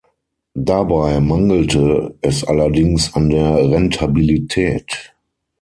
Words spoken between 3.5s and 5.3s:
Rentabilität.